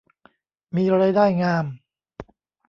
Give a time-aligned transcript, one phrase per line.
[0.75, 1.65] มีรายได้งาม